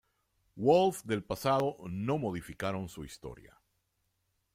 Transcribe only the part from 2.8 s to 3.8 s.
su historia.